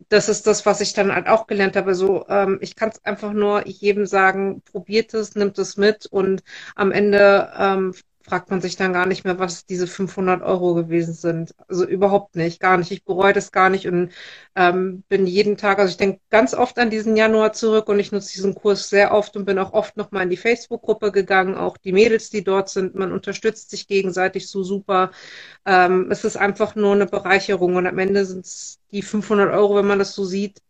das 0.08 0.28
ist 0.28 0.46
das, 0.46 0.66
was 0.66 0.80
ich 0.80 0.92
dann 0.94 1.14
halt 1.14 1.26
auch 1.28 1.46
gelernt 1.46 1.76
habe. 1.76 1.94
So, 1.94 2.26
ähm, 2.28 2.58
ich 2.60 2.76
kann 2.76 2.90
es 2.90 3.04
einfach 3.04 3.32
nur 3.32 3.66
jedem 3.66 4.06
sagen, 4.06 4.62
probiert 4.62 5.14
es, 5.14 5.34
nimmt 5.34 5.58
es 5.58 5.76
mit 5.76 6.06
und 6.06 6.42
am 6.76 6.92
Ende 6.92 7.52
ähm, 7.58 7.94
fragt 8.24 8.50
man 8.50 8.60
sich 8.60 8.76
dann 8.76 8.92
gar 8.92 9.06
nicht 9.06 9.24
mehr, 9.24 9.38
was 9.38 9.66
diese 9.66 9.86
500 9.86 10.42
Euro 10.42 10.74
gewesen 10.74 11.14
sind. 11.14 11.54
Also 11.68 11.86
überhaupt 11.86 12.36
nicht, 12.36 12.60
gar 12.60 12.76
nicht. 12.76 12.90
Ich 12.90 13.04
bereue 13.04 13.32
das 13.32 13.52
gar 13.52 13.68
nicht 13.70 13.86
und 13.88 14.10
ähm, 14.54 15.02
bin 15.08 15.26
jeden 15.26 15.56
Tag, 15.56 15.78
also 15.78 15.90
ich 15.90 15.96
denke 15.96 16.20
ganz 16.30 16.54
oft 16.54 16.78
an 16.78 16.90
diesen 16.90 17.16
Januar 17.16 17.52
zurück 17.52 17.88
und 17.88 17.98
ich 17.98 18.12
nutze 18.12 18.32
diesen 18.32 18.54
Kurs 18.54 18.88
sehr 18.88 19.12
oft 19.12 19.36
und 19.36 19.44
bin 19.44 19.58
auch 19.58 19.72
oft 19.72 19.96
nochmal 19.96 20.22
in 20.24 20.30
die 20.30 20.36
Facebook-Gruppe 20.36 21.12
gegangen, 21.12 21.56
auch 21.56 21.76
die 21.76 21.92
Mädels, 21.92 22.30
die 22.30 22.44
dort 22.44 22.68
sind. 22.68 22.94
Man 22.94 23.12
unterstützt 23.12 23.70
sich 23.70 23.86
gegenseitig 23.88 24.48
so 24.48 24.62
super. 24.62 25.10
Ähm, 25.66 26.10
es 26.10 26.24
ist 26.24 26.36
einfach 26.36 26.74
nur 26.74 26.94
eine 26.94 27.06
Bereicherung 27.06 27.76
und 27.76 27.86
am 27.86 27.98
Ende 27.98 28.24
sind 28.24 28.44
es 28.44 28.78
die 28.92 29.02
500 29.02 29.52
Euro, 29.52 29.76
wenn 29.76 29.86
man 29.86 29.98
das 29.98 30.14
so 30.14 30.24
sieht. 30.24 30.60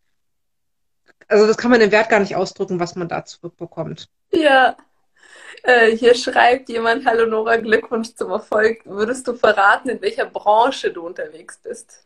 Also 1.28 1.46
das 1.46 1.56
kann 1.56 1.70
man 1.70 1.80
den 1.80 1.92
Wert 1.92 2.08
gar 2.08 2.20
nicht 2.20 2.36
ausdrücken, 2.36 2.80
was 2.80 2.94
man 2.94 3.08
da 3.08 3.24
zurückbekommt. 3.24 4.08
Ja, 4.32 4.76
äh, 5.62 5.96
hier 5.96 6.14
schreibt 6.14 6.68
jemand, 6.68 7.06
hallo 7.06 7.26
Nora, 7.26 7.56
Glückwunsch 7.56 8.14
zum 8.14 8.30
Erfolg. 8.30 8.80
Würdest 8.84 9.26
du 9.26 9.34
verraten, 9.34 9.88
in 9.88 10.00
welcher 10.00 10.26
Branche 10.26 10.90
du 10.92 11.06
unterwegs 11.06 11.58
bist? 11.62 12.02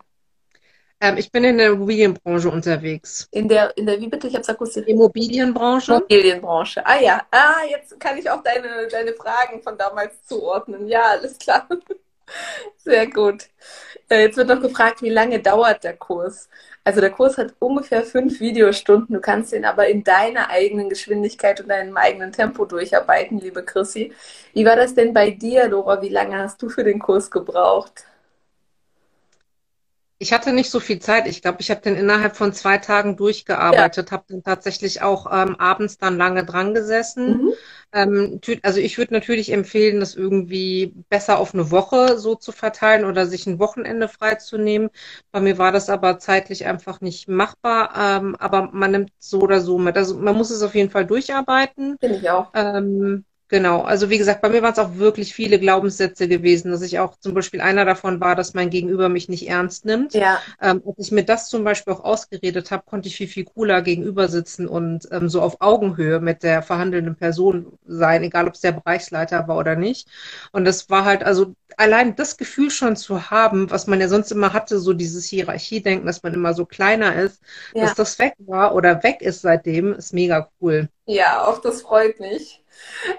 Ähm, 1.01 1.19
ich 1.19 1.31
bin 1.31 1.45
in 1.45 1.59
der 1.59 1.73
Immobilienbranche 1.73 2.49
unterwegs. 2.49 3.29
In 3.31 3.49
der, 3.49 3.77
in 3.77 3.87
der 3.87 4.01
wie 4.01 4.09
bitte? 4.09 4.29
Ich 4.29 4.35
habe 4.35 4.43
es 4.43 4.49
akustisch. 4.49 4.87
Immobilienbranche? 4.87 5.93
Immobilienbranche. 5.93 6.87
Ah 6.87 6.99
ja. 7.01 7.27
Ah, 7.31 7.65
jetzt 7.71 7.99
kann 8.01 8.17
ich 8.17 8.29
auch 8.31 8.43
deine, 8.43 8.89
deine 8.89 9.13
Fragen 9.13 9.63
von 9.63 9.77
damals 9.77 10.25
zuordnen. 10.27 10.89
Ja, 10.89 11.03
alles 11.03 11.39
klar. 11.39 11.69
Sehr 12.79 13.09
gut. 13.09 13.45
Äh, 14.09 14.23
jetzt 14.23 14.37
wird 14.37 14.49
noch 14.49 14.61
gefragt, 14.61 15.03
wie 15.03 15.11
lange 15.11 15.41
dauert 15.41 15.85
der 15.85 15.97
Kurs? 15.97 16.49
Also 16.87 17.01
der 17.01 17.11
Kurs 17.11 17.37
hat 17.37 17.53
ungefähr 17.59 18.05
fünf 18.05 18.39
Videostunden. 18.39 19.13
Du 19.13 19.21
kannst 19.21 19.53
ihn 19.53 19.65
aber 19.65 19.89
in 19.89 20.05
deiner 20.05 20.51
eigenen 20.51 20.89
Geschwindigkeit 20.89 21.61
und 21.61 21.69
deinem 21.69 21.97
eigenen 21.97 22.31
Tempo 22.31 22.65
durcharbeiten, 22.65 23.41
liebe 23.41 23.65
Chrissy. 23.65 24.13
Wie 24.55 24.65
war 24.65 24.77
das 24.77 24.95
denn 24.95 25.13
bei 25.13 25.33
dir, 25.33 25.69
Laura? 25.69 26.01
Wie 26.01 26.11
lange 26.11 26.39
hast 26.39 26.63
du 26.63 26.69
für 26.69 26.85
den 26.85 27.01
Kurs 27.01 27.29
gebraucht? 27.29 28.05
Ich 30.19 30.33
hatte 30.33 30.53
nicht 30.53 30.71
so 30.71 30.81
viel 30.81 30.99
Zeit. 30.99 31.27
Ich 31.27 31.43
glaube, 31.43 31.59
ich 31.61 31.71
habe 31.71 31.83
den 31.83 31.95
innerhalb 31.95 32.37
von 32.37 32.53
zwei 32.53 32.79
Tagen 32.79 33.17
durchgearbeitet, 33.17 34.11
ja. 34.11 34.13
habe 34.13 34.25
dann 34.29 34.43
tatsächlich 34.43 35.03
auch 35.03 35.27
ähm, 35.31 35.57
abends 35.57 35.99
dann 35.99 36.17
lange 36.17 36.45
dran 36.45 36.73
gesessen. 36.73 37.43
Mhm. 37.43 37.53
Ähm, 37.93 38.41
also 38.63 38.81
ich 38.81 38.97
würde 38.97 39.13
natürlich 39.13 39.53
empfehlen, 39.53 40.01
das 40.01 40.15
irgendwie 40.15 40.95
besser 41.11 41.39
auf 41.39 41.53
eine 41.53 41.71
Woche 41.71 42.19
so 42.19 42.35
zu 42.35 42.53
verteilen 42.53 43.05
oder 43.05 43.27
sich 43.27 43.47
ein 43.47 43.59
Wochenende 43.59 44.09
freizunehmen. 44.09 44.89
Bei 45.33 45.41
mir 45.41 45.59
war 45.59 45.71
das 45.71 45.91
aber 45.91 46.19
zeitlich 46.19 46.65
einfach 46.65 47.03
nicht 47.03 47.29
machbar. 47.29 47.93
Ähm, 47.97 48.37
aber 48.37 48.71
man 48.73 48.93
nimmt 48.93 49.13
so 49.19 49.41
oder 49.41 49.61
so 49.61 49.79
mit. 49.79 49.97
Also 49.97 50.17
man 50.17 50.37
muss 50.37 50.51
es 50.51 50.63
auf 50.63 50.75
jeden 50.75 50.91
Fall 50.91 51.05
durcharbeiten. 51.05 51.97
Finde 52.01 52.17
ich 52.17 52.31
auch. 52.31 52.51
Ähm, 52.55 53.25
Genau, 53.49 53.83
also 53.83 54.11
wie 54.11 54.19
gesagt, 54.19 54.43
bei 54.43 54.49
mir 54.49 54.61
waren 54.63 54.73
es 54.73 54.79
auch 54.81 54.97
wirklich 54.97 55.33
viele 55.33 55.61
Glaubenssätze 55.61 56.27
gewesen, 56.27 56.73
dass 56.73 56.83
ich 56.83 56.99
auch 56.99 57.17
zum 57.21 57.33
Beispiel 57.33 57.61
einer 57.61 57.85
davon 57.85 58.21
war, 58.21 58.35
dass 58.35 58.55
mein 58.55 58.71
Gegenüber 58.71 59.09
mich 59.09 59.29
nicht 59.29 59.49
ernst 59.49 59.85
nimmt. 59.85 60.15
Ja. 60.15 60.41
Ähm, 60.61 60.83
als 60.85 60.97
ich 61.07 61.13
mir 61.13 61.25
das 61.25 61.49
zum 61.49 61.63
Beispiel 61.63 61.93
auch 61.93 62.03
ausgeredet 62.03 62.73
habe, 62.73 62.83
konnte 62.85 63.07
ich 63.09 63.17
viel, 63.17 63.29
viel 63.29 63.45
cooler 63.45 63.83
gegenüber 63.83 64.27
sitzen 64.27 64.67
und 64.67 65.07
ähm, 65.13 65.29
so 65.29 65.43
auf 65.43 65.61
Augenhöhe 65.61 66.19
mit 66.19 66.43
der 66.43 66.61
verhandelnden 66.63 67.15
Person 67.15 67.79
sein, 67.87 68.25
egal 68.25 68.49
ob 68.49 68.55
es 68.55 68.63
der 68.63 68.73
Bereichsleiter 68.73 69.47
war 69.47 69.59
oder 69.59 69.77
nicht. 69.77 70.09
Und 70.51 70.65
das 70.65 70.91
war 70.91 71.05
halt, 71.05 71.23
also 71.23 71.55
allein 71.77 72.17
das 72.17 72.37
Gefühl 72.37 72.71
schon 72.71 72.97
zu 72.97 73.31
haben, 73.31 73.71
was 73.71 73.87
man 73.87 74.01
ja 74.01 74.09
sonst 74.09 74.33
immer 74.33 74.53
hatte, 74.55 74.81
so 74.81 74.93
dieses 74.93 75.27
Hierarchiedenken, 75.27 76.07
dass 76.07 76.23
man 76.25 76.35
immer 76.35 76.53
so 76.55 76.67
kleiner 76.67 77.15
ist, 77.15 77.41
Ja. 77.73 77.83
dass 77.85 77.95
das 77.95 78.19
weg 78.19 78.35
war 78.39 78.75
oder 78.75 79.03
weg 79.05 79.23
ist 79.23 79.43
seitdem, 79.43 79.93
ist 79.95 80.13
mega 80.13 80.49
cool. 80.61 80.89
Ja, 81.07 81.45
auch 81.47 81.61
das 81.61 81.83
freut 81.83 82.19
mich. 82.21 82.63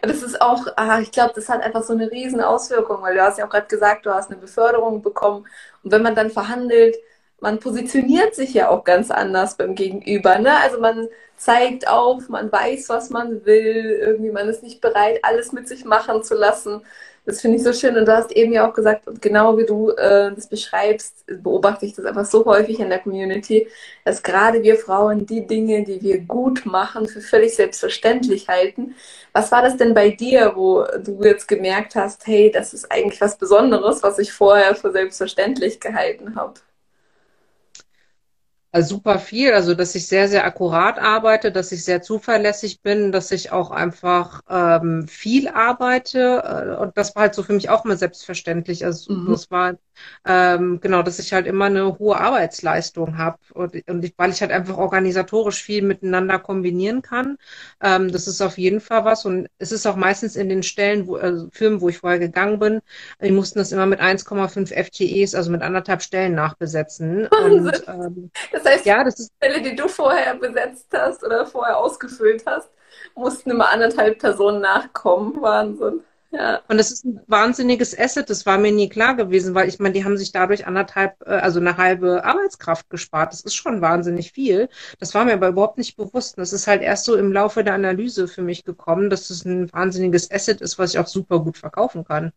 Das 0.02 0.22
ist 0.24 0.42
auch, 0.42 0.66
ah, 0.76 1.00
ich 1.00 1.12
glaube, 1.12 1.34
das 1.36 1.50
hat 1.50 1.62
einfach 1.62 1.84
so 1.84 1.94
eine 1.94 2.12
riesen 2.12 2.42
Auswirkung, 2.42 3.02
weil 3.02 3.16
du 3.16 3.22
hast 3.22 3.38
ja 3.40 3.46
auch 3.46 3.50
gerade 3.50 3.68
gesagt, 3.68 4.06
du 4.06 4.14
hast 4.14 4.32
eine 4.32 4.40
Beförderung 4.40 5.02
bekommen. 5.02 5.46
Und 5.84 5.92
wenn 5.92 6.02
man 6.02 6.16
dann 6.16 6.30
verhandelt, 6.32 6.96
man 7.40 7.60
positioniert 7.60 8.36
sich 8.36 8.54
ja 8.54 8.70
auch 8.70 8.84
ganz 8.84 9.12
anders 9.12 9.58
beim 9.58 9.76
Gegenüber, 9.76 10.40
ne? 10.40 10.58
Also 10.58 10.80
man 10.80 11.08
zeigt 11.38 11.88
auf, 11.88 12.30
man 12.30 12.52
weiß, 12.52 12.90
was 12.90 13.10
man 13.12 13.46
will, 13.46 14.00
irgendwie 14.02 14.32
man 14.32 14.50
ist 14.50 14.64
nicht 14.64 14.82
bereit, 14.82 15.20
alles 15.24 15.52
mit 15.52 15.68
sich 15.68 15.86
machen 15.86 16.24
zu 16.24 16.36
lassen. 16.36 16.82
Das 17.28 17.42
finde 17.42 17.58
ich 17.58 17.64
so 17.64 17.74
schön. 17.74 17.98
Und 17.98 18.06
du 18.08 18.14
hast 18.16 18.32
eben 18.32 18.54
ja 18.54 18.68
auch 18.70 18.74
gesagt, 18.74 19.06
und 19.06 19.22
genau 19.22 19.58
wie 19.58 19.66
du 19.66 19.90
äh, 19.92 20.34
das 20.34 20.48
beschreibst, 20.48 21.26
beobachte 21.28 21.86
ich 21.86 21.94
das 21.94 22.06
einfach 22.06 22.24
so 22.26 22.46
häufig 22.46 22.80
in 22.80 22.90
der 22.90 23.00
Community, 23.00 23.68
dass 24.06 24.24
gerade 24.24 24.64
wir 24.64 24.78
Frauen 24.78 25.26
die 25.26 25.46
Dinge, 25.46 25.84
die 25.84 26.02
wir 26.02 26.22
gut 26.22 26.66
machen, 26.66 27.06
für 27.08 27.20
völlig 27.20 27.54
selbstverständlich 27.56 28.48
halten. 28.48 28.96
Was 29.34 29.52
war 29.52 29.62
das 29.62 29.76
denn 29.76 29.94
bei 29.94 30.10
dir, 30.12 30.54
wo 30.56 30.86
du 31.04 31.22
jetzt 31.22 31.50
gemerkt 31.50 31.96
hast, 31.96 32.26
hey, 32.28 32.50
das 32.50 32.74
ist 32.74 32.90
eigentlich 32.92 33.20
was 33.20 33.38
Besonderes, 33.38 34.04
was 34.04 34.20
ich 34.20 34.32
vorher 34.32 34.74
für 34.76 34.92
selbstverständlich 34.94 35.82
gehalten 35.82 36.36
habe? 36.38 36.54
Also 38.72 38.96
super 38.98 39.18
viel, 39.20 39.54
also 39.54 39.74
dass 39.74 39.96
ich 39.96 40.08
sehr, 40.08 40.28
sehr 40.28 40.46
akkurat 40.46 41.00
arbeite, 41.00 41.52
dass 41.52 41.72
ich 41.72 41.84
sehr 41.86 42.02
zuverlässig 42.02 42.82
bin, 42.82 43.12
dass 43.12 43.32
ich 43.32 43.52
auch 43.52 43.72
einfach 43.72 44.42
ähm, 44.50 45.08
viel 45.08 45.48
arbeite. 45.48 46.44
Äh, 46.76 46.76
und 46.82 46.98
das 46.98 47.16
war 47.16 47.24
halt 47.24 47.34
so 47.36 47.44
für 47.44 47.54
mich 47.54 47.70
auch 47.70 47.86
mal 47.86 47.98
selbstverständlich. 47.98 48.86
Also 48.86 49.14
Mhm. 49.14 49.32
das 49.32 49.50
war 49.50 49.76
ähm, 50.26 50.80
genau, 50.82 51.02
dass 51.02 51.18
ich 51.20 51.34
halt 51.34 51.48
immer 51.48 51.66
eine 51.66 51.98
hohe 51.98 52.18
Arbeitsleistung 52.20 53.18
habe. 53.18 53.38
Und, 53.54 53.74
und 53.90 54.04
ich, 54.04 54.14
weil 54.18 54.32
ich 54.32 54.42
halt 54.42 54.52
einfach 54.52 54.78
organisatorisch 54.78 55.64
viel 55.64 55.82
miteinander 55.82 56.38
kombinieren 56.38 57.02
kann. 57.02 57.38
Ähm, 57.82 58.12
das 58.12 58.28
ist 58.28 58.42
auf 58.42 58.58
jeden 58.58 58.82
Fall 58.82 59.06
was. 59.06 59.26
Und 59.26 59.48
es 59.58 59.72
ist 59.72 59.86
auch 59.88 59.96
meistens 59.96 60.36
in 60.36 60.50
den 60.50 60.64
Stellen, 60.64 61.08
wo, 61.08 61.16
also 61.16 61.48
Firmen, 61.52 61.82
wo 61.82 61.90
ich 61.90 62.00
vorher 62.00 62.20
gegangen 62.20 62.60
bin, 62.60 62.82
die 63.22 63.32
mussten 63.32 63.60
das 63.60 63.72
immer 63.72 63.86
mit 63.86 64.00
1,5 64.00 64.72
FTEs, 64.72 65.36
also 65.36 65.52
mit 65.52 65.62
anderthalb 65.62 66.02
Stellen 66.02 66.36
nachbesetzen. 66.36 67.28
Und 67.38 67.84
ähm, 67.88 68.32
Das 68.58 68.66
heißt, 68.66 68.86
ja, 68.86 69.04
das 69.04 69.20
ist, 69.20 69.32
Stelle, 69.38 69.62
die 69.62 69.76
du 69.76 69.88
vorher 69.88 70.36
besetzt 70.36 70.88
hast 70.94 71.24
oder 71.24 71.46
vorher 71.46 71.78
ausgefüllt 71.78 72.44
hast, 72.46 72.70
mussten 73.16 73.52
immer 73.52 73.70
anderthalb 73.70 74.20
Personen 74.20 74.62
nachkommen. 74.62 75.40
Wahnsinn. 75.42 76.02
Ja. 76.30 76.60
und 76.68 76.78
das 76.78 76.92
ist 76.92 77.06
ein 77.06 77.22
wahnsinniges 77.28 77.98
Asset, 77.98 78.30
das 78.30 78.46
war 78.46 78.58
mir 78.58 78.74
nie 78.74 78.90
klar 78.90 79.16
gewesen, 79.16 79.56
weil 79.56 79.70
ich 79.70 79.80
meine, 79.80 79.94
die 79.94 80.04
haben 80.04 80.18
sich 80.18 80.34
dadurch 80.34 80.68
anderthalb, 80.68 81.16
äh, 81.26 81.30
also 81.30 81.62
eine 81.62 81.78
halbe 81.78 82.26
Arbeitskraft 82.26 82.90
gespart. 82.90 83.32
Das 83.32 83.42
ist 83.42 83.56
schon 83.56 83.82
wahnsinnig 83.82 84.34
viel. 84.34 84.68
Das 85.00 85.14
war 85.14 85.24
mir 85.24 85.34
aber 85.34 85.48
überhaupt 85.48 85.78
nicht 85.78 85.96
bewusst. 85.96 86.38
Und 86.38 86.42
das 86.42 86.52
ist 86.52 86.68
halt 86.68 86.82
erst 86.82 87.06
so 87.06 87.16
im 87.16 87.32
Laufe 87.32 87.64
der 87.64 87.76
Analyse 87.76 88.28
für 88.28 88.42
mich 88.42 88.66
gekommen, 88.66 89.10
dass 89.10 89.30
es 89.30 89.46
ein 89.46 89.72
wahnsinniges 89.72 90.30
Asset 90.30 90.60
ist, 90.62 90.78
was 90.78 90.94
ich 90.94 91.00
auch 91.00 91.08
super 91.08 91.40
gut 91.40 91.58
verkaufen 91.58 92.04
kann. 92.04 92.34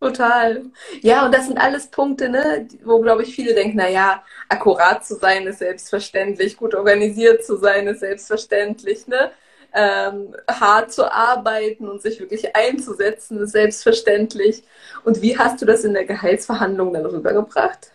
Total. 0.00 0.62
Ja, 1.02 1.26
und 1.26 1.34
das 1.34 1.46
sind 1.48 1.58
alles 1.58 1.88
Punkte, 1.88 2.28
ne, 2.28 2.68
wo, 2.84 3.00
glaube 3.00 3.24
ich, 3.24 3.34
viele 3.34 3.54
denken, 3.54 3.78
na 3.78 3.88
ja, 3.88 4.22
akkurat 4.48 5.04
zu 5.04 5.16
sein 5.16 5.46
ist 5.48 5.58
selbstverständlich, 5.58 6.56
gut 6.56 6.74
organisiert 6.76 7.44
zu 7.44 7.56
sein 7.56 7.88
ist 7.88 8.00
selbstverständlich, 8.00 9.08
ne? 9.08 9.32
Ähm, 9.74 10.34
hart 10.48 10.92
zu 10.92 11.12
arbeiten 11.12 11.88
und 11.88 12.00
sich 12.00 12.20
wirklich 12.20 12.56
einzusetzen 12.56 13.38
ist 13.40 13.52
selbstverständlich. 13.52 14.62
Und 15.04 15.20
wie 15.20 15.36
hast 15.36 15.60
du 15.60 15.66
das 15.66 15.84
in 15.84 15.92
der 15.94 16.04
Gehaltsverhandlung 16.06 16.92
dann 16.92 17.04
rübergebracht? 17.04 17.90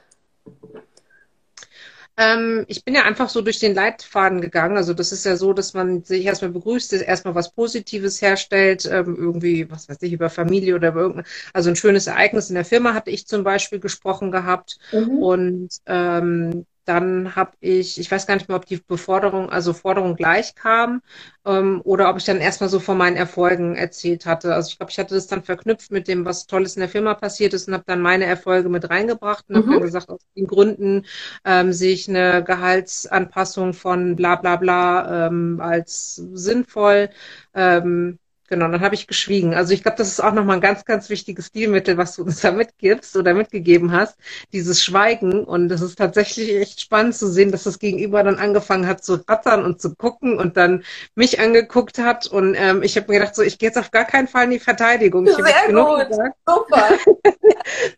Ähm, 2.15 2.65
ich 2.67 2.85
bin 2.85 2.93
ja 2.93 3.03
einfach 3.03 3.29
so 3.29 3.41
durch 3.41 3.59
den 3.59 3.73
Leitfaden 3.73 4.39
gegangen. 4.41 4.77
Also 4.77 4.93
das 4.93 5.11
ist 5.11 5.25
ja 5.25 5.35
so, 5.35 5.53
dass 5.53 5.73
man 5.73 6.03
sich 6.03 6.25
erstmal 6.25 6.51
begrüßt, 6.51 6.93
erstmal 6.93 7.33
was 7.35 7.53
Positives 7.53 8.21
herstellt, 8.21 8.85
ähm, 8.85 9.15
irgendwie, 9.17 9.69
was 9.71 9.89
weiß 9.89 9.97
ich, 10.01 10.13
über 10.13 10.29
Familie 10.29 10.75
oder 10.75 10.89
über 10.89 11.01
irgendein, 11.01 11.25
also 11.53 11.69
ein 11.69 11.75
schönes 11.75 12.07
Ereignis 12.07 12.49
in 12.49 12.55
der 12.55 12.65
Firma 12.65 12.93
hatte 12.93 13.09
ich 13.09 13.25
zum 13.27 13.43
Beispiel 13.43 13.79
gesprochen 13.79 14.31
gehabt. 14.31 14.77
Mhm. 14.91 15.17
Und 15.17 15.69
ähm, 15.87 16.65
dann 16.85 17.35
habe 17.35 17.51
ich, 17.59 17.99
ich 17.99 18.11
weiß 18.11 18.27
gar 18.27 18.35
nicht 18.35 18.49
mehr, 18.49 18.57
ob 18.57 18.65
die 18.65 18.77
Beforderung, 18.77 19.49
also 19.49 19.73
Forderung 19.73 20.15
gleich 20.15 20.55
kam, 20.55 21.01
ähm, 21.45 21.81
oder 21.83 22.09
ob 22.09 22.17
ich 22.17 22.25
dann 22.25 22.39
erstmal 22.39 22.69
so 22.69 22.79
von 22.79 22.97
meinen 22.97 23.15
Erfolgen 23.17 23.75
erzählt 23.75 24.25
hatte. 24.25 24.53
Also 24.53 24.69
ich 24.69 24.77
glaube, 24.77 24.91
ich 24.91 24.99
hatte 24.99 25.15
das 25.15 25.27
dann 25.27 25.43
verknüpft 25.43 25.91
mit 25.91 26.07
dem, 26.07 26.25
was 26.25 26.47
Tolles 26.47 26.75
in 26.75 26.81
der 26.81 26.89
Firma 26.89 27.13
passiert 27.13 27.53
ist 27.53 27.67
und 27.67 27.73
habe 27.73 27.83
dann 27.87 28.01
meine 28.01 28.25
Erfolge 28.25 28.69
mit 28.69 28.89
reingebracht 28.89 29.45
und 29.49 29.55
habe 29.57 29.67
dann 29.69 29.79
Mhm. 29.79 29.81
gesagt, 29.81 30.09
aus 30.09 30.21
den 30.35 30.47
Gründen 30.47 31.05
ähm, 31.45 31.73
sehe 31.73 31.93
ich 31.93 32.09
eine 32.09 32.43
Gehaltsanpassung 32.43 33.73
von 33.73 34.15
bla 34.15 34.35
bla 34.35 34.55
bla 34.57 35.27
ähm, 35.27 35.59
als 35.61 36.15
sinnvoll. 36.33 37.09
Ähm, 37.53 38.19
genau, 38.47 38.67
dann 38.67 38.81
habe 38.81 38.95
ich 38.95 39.07
geschwiegen. 39.07 39.53
Also 39.53 39.73
ich 39.73 39.83
glaube, 39.83 39.97
das 39.97 40.07
ist 40.07 40.19
auch 40.19 40.33
nochmal 40.33 40.57
ein 40.57 40.61
ganz, 40.61 40.85
ganz 40.85 41.09
wichtiges 41.09 41.47
Stilmittel, 41.47 41.97
was 41.97 42.15
du 42.15 42.23
uns 42.23 42.41
da 42.41 42.51
mitgibst 42.51 43.15
oder 43.15 43.33
mitgegeben 43.33 43.91
hast, 43.91 44.17
dieses 44.51 44.83
Schweigen. 44.83 45.43
Und 45.43 45.69
das 45.69 45.81
ist 45.81 45.97
tatsächlich 45.97 46.55
echt 46.55 46.81
spannend 46.81 47.15
zu 47.15 47.27
sehen, 47.27 47.51
dass 47.51 47.63
das 47.63 47.79
Gegenüber 47.79 48.23
dann 48.23 48.39
angefangen 48.39 48.87
hat 48.87 49.03
zu 49.03 49.23
rattern 49.27 49.63
und 49.63 49.81
zu 49.81 49.95
gucken 49.95 50.37
und 50.37 50.57
dann 50.57 50.83
mich 51.15 51.39
angeguckt 51.39 51.97
hat. 51.99 52.27
Und 52.27 52.55
ähm, 52.55 52.83
ich 52.83 52.95
habe 52.97 53.11
mir 53.11 53.19
gedacht, 53.19 53.35
so, 53.35 53.41
ich 53.41 53.57
gehe 53.59 53.69
jetzt 53.69 53.77
auf 53.77 53.91
gar 53.91 54.05
keinen 54.05 54.27
Fall 54.27 54.45
in 54.45 54.51
die 54.51 54.59
Verteidigung. 54.59 55.27
Ich 55.27 55.35
Sehr 55.35 55.73
gut. 55.73 56.07
Super. 56.47 56.89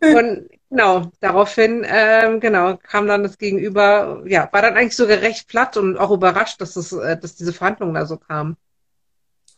Und 0.00 0.48
genau, 0.70 1.10
daraufhin, 1.20 1.84
ähm, 1.88 2.40
genau, 2.40 2.76
kam 2.76 3.06
dann 3.06 3.22
das 3.22 3.38
Gegenüber, 3.38 4.22
ja, 4.26 4.48
war 4.52 4.62
dann 4.62 4.76
eigentlich 4.76 4.96
sogar 4.96 5.20
recht 5.20 5.48
platt 5.48 5.76
und 5.76 5.96
auch 5.96 6.10
überrascht, 6.10 6.60
dass 6.60 6.74
das, 6.74 6.92
äh, 6.92 7.16
dass 7.18 7.36
diese 7.36 7.52
Verhandlung 7.52 7.94
da 7.94 8.06
so 8.06 8.16
kam. 8.16 8.56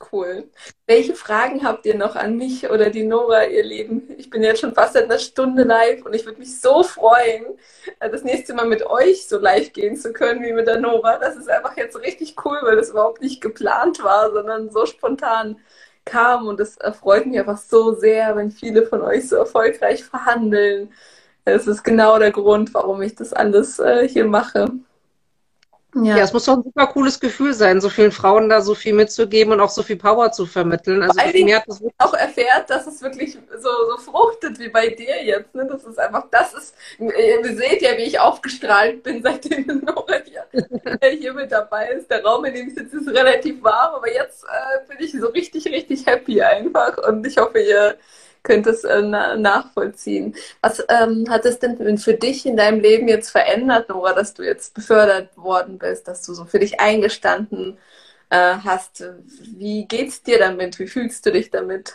Cool. 0.01 0.49
Welche 0.87 1.15
Fragen 1.17 1.65
habt 1.65 1.85
ihr 1.85 1.97
noch 1.97 2.15
an 2.15 2.37
mich 2.37 2.71
oder 2.71 2.89
die 2.89 3.03
Nora, 3.03 3.47
ihr 3.47 3.65
Lieben? 3.65 4.15
Ich 4.17 4.31
bin 4.31 4.43
jetzt 4.45 4.61
schon 4.61 4.73
fast 4.75 4.93
seit 4.93 5.05
einer 5.05 5.19
Stunde 5.19 5.65
live 5.65 6.05
und 6.07 6.15
ich 6.15 6.25
würde 6.25 6.39
mich 6.39 6.61
so 6.61 6.85
freuen, 6.85 7.45
äh, 7.99 8.09
das 8.09 8.23
nächste 8.23 8.55
Mal 8.55 8.67
mit 8.67 8.87
euch 8.87 9.27
so 9.27 9.39
live 9.39 9.73
gehen 9.73 9.97
zu 9.97 10.13
können 10.13 10.43
wie 10.45 10.53
mit 10.53 10.69
der 10.69 10.79
Nora. 10.79 11.19
Das 11.19 11.37
ist 11.37 11.51
einfach 11.51 11.77
jetzt 11.77 11.99
richtig 12.01 12.37
cool, 12.45 12.59
weil 12.63 12.77
das 12.77 12.91
überhaupt 12.91 13.21
nicht 13.23 13.41
geplant 13.41 14.03
war, 14.05 14.31
sondern 14.33 14.71
so 14.71 14.87
spontan 14.87 15.57
kam 16.05 16.47
und 16.47 16.61
das 16.61 16.77
erfreut 16.77 17.27
mich 17.27 17.39
einfach 17.41 17.59
so 17.59 17.95
sehr, 17.95 18.37
wenn 18.37 18.51
viele 18.53 18.87
von 18.87 19.03
euch 19.03 19.29
so 19.29 19.37
erfolgreich 19.37 20.05
verhandeln. 20.05 20.93
Es 21.45 21.67
ist 21.67 21.83
genau 21.85 22.19
der 22.19 22.31
Grund, 22.33 22.73
warum 22.75 23.03
ich 23.03 23.15
das 23.17 23.33
alles 23.33 23.79
äh, 23.79 24.09
hier 24.09 24.27
mache. 24.27 24.71
Ja, 25.95 26.17
Ja. 26.19 26.25
es 26.25 26.33
muss 26.35 26.45
doch 26.45 26.59
ein 26.59 26.63
super 26.63 26.87
cooles 26.89 27.19
Gefühl 27.19 27.55
sein, 27.55 27.81
so 27.81 27.89
vielen 27.89 28.13
Frauen 28.13 28.49
da 28.51 28.61
so 28.61 28.75
viel 28.75 28.93
mitzugeben 28.93 29.55
und 29.55 29.61
auch 29.61 29.71
so 29.71 29.83
viel 29.83 29.97
Power 29.97 30.31
zu 30.31 30.45
vermitteln. 30.45 31.03
Also 31.03 31.19
mir 31.45 31.57
hat 31.57 31.65
das 31.67 31.83
auch 31.97 32.13
erfährt, 32.13 32.69
dass 32.69 32.87
es 32.87 33.01
wirklich 33.01 33.39
so, 33.59 33.69
so 33.91 33.97
fruchtet 33.97 34.59
wie 34.59 34.69
bei 34.69 34.89
dir 34.89 35.25
jetzt. 35.25 35.55
Ne? 35.55 35.67
Das 35.67 35.85
ist 35.85 35.99
einfach, 35.99 36.25
das 36.31 36.53
ist, 36.53 36.75
ihr 36.99 37.57
seht 37.57 37.81
ja, 37.81 37.97
wie 37.97 38.03
ich 38.03 38.21
aufgestrahlt 38.21 39.03
bin, 39.03 39.23
seitdem 39.25 39.83
Nora 39.85 40.17
hier, 40.25 40.45
äh, 41.01 41.17
hier 41.17 41.33
mit 41.33 41.51
dabei 41.51 41.89
ist. 41.89 42.11
Der 42.11 42.23
Raum, 42.23 42.45
in 42.45 42.55
dem 42.55 42.69
ich 42.69 42.75
sitze, 42.75 42.99
ist 42.99 43.09
relativ 43.09 43.63
warm, 43.63 43.95
aber 43.95 44.13
jetzt 44.13 44.45
äh, 44.45 44.87
bin 44.89 44.99
ich 45.05 45.13
so 45.19 45.29
richtig, 45.29 45.67
richtig 45.69 46.05
happy 46.07 46.43
einfach 46.43 46.99
und 47.09 47.27
ich 47.27 47.39
hoffe, 47.39 47.61
ihr 47.61 47.97
könnt 48.43 48.67
es 48.67 48.85
äh, 48.85 49.03
na 49.03 49.37
nachvollziehen. 49.37 50.35
Was 50.61 50.85
ähm, 50.89 51.27
hat 51.29 51.45
es 51.45 51.59
denn 51.59 51.99
für 51.99 52.15
dich 52.15 52.47
in 52.47 52.57
deinem 52.57 52.81
Leben 52.81 53.09
jetzt 53.09 53.31
verändert, 53.31 53.89
Nora, 53.89 54.13
dass 54.15 54.35
du 54.35 54.43
jetzt 54.43 54.75
befördert 54.75 55.37
worden 55.37 55.79
bist, 55.79 56.09
dass 56.09 56.25
du 56.25 56.35
so 56.35 56.45
für 56.45 56.59
dich 56.59 56.81
eingestanden 56.81 57.79
äh, 58.31 58.55
hast? 58.65 59.05
Wie 59.57 59.87
geht's 59.87 60.23
dir 60.23 60.39
damit? 60.39 60.79
Wie 60.79 60.87
fühlst 60.89 61.27
du 61.27 61.33
dich 61.33 61.51
damit? 61.51 61.95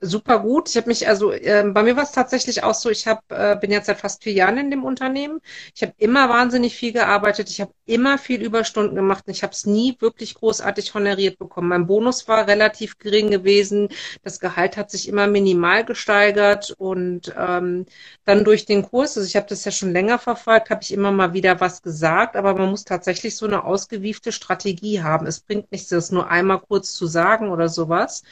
Super 0.00 0.38
gut. 0.40 0.68
Ich 0.68 0.76
habe 0.76 0.88
mich, 0.88 1.08
also 1.08 1.32
äh, 1.32 1.64
bei 1.72 1.82
mir 1.82 1.96
war 1.96 2.04
es 2.04 2.12
tatsächlich 2.12 2.62
auch 2.62 2.74
so, 2.74 2.90
ich 2.90 3.06
hab, 3.06 3.30
äh, 3.32 3.56
bin 3.60 3.70
jetzt 3.70 3.86
seit 3.86 3.98
fast 3.98 4.22
vier 4.22 4.32
Jahren 4.32 4.58
in 4.58 4.70
dem 4.70 4.84
Unternehmen. 4.84 5.40
Ich 5.74 5.82
habe 5.82 5.92
immer 5.98 6.28
wahnsinnig 6.28 6.76
viel 6.76 6.92
gearbeitet, 6.92 7.50
ich 7.50 7.60
habe 7.60 7.72
immer 7.86 8.18
viel 8.18 8.42
Überstunden 8.42 8.94
gemacht 8.94 9.24
und 9.26 9.32
ich 9.32 9.42
habe 9.42 9.52
es 9.52 9.66
nie 9.66 9.96
wirklich 10.00 10.34
großartig 10.34 10.94
honoriert 10.94 11.38
bekommen. 11.38 11.68
Mein 11.68 11.86
Bonus 11.86 12.28
war 12.28 12.46
relativ 12.46 12.98
gering 12.98 13.30
gewesen, 13.30 13.88
das 14.22 14.38
Gehalt 14.40 14.76
hat 14.76 14.90
sich 14.90 15.08
immer 15.08 15.26
minimal 15.26 15.84
gesteigert 15.84 16.74
und 16.78 17.34
ähm, 17.36 17.86
dann 18.24 18.44
durch 18.44 18.66
den 18.66 18.82
Kurs, 18.82 19.16
also 19.16 19.26
ich 19.26 19.36
habe 19.36 19.46
das 19.48 19.64
ja 19.64 19.72
schon 19.72 19.92
länger 19.92 20.18
verfolgt, 20.18 20.70
habe 20.70 20.82
ich 20.82 20.92
immer 20.92 21.10
mal 21.12 21.32
wieder 21.32 21.60
was 21.60 21.82
gesagt, 21.82 22.36
aber 22.36 22.54
man 22.54 22.70
muss 22.70 22.84
tatsächlich 22.84 23.36
so 23.36 23.46
eine 23.46 23.64
ausgewiefte 23.64 24.32
Strategie 24.32 25.02
haben. 25.02 25.26
Es 25.26 25.40
bringt 25.40 25.72
nichts, 25.72 25.88
das 25.88 26.12
nur 26.12 26.28
einmal 26.30 26.60
kurz 26.60 26.92
zu 26.94 27.06
sagen 27.06 27.50
oder 27.50 27.68
sowas. 27.68 28.22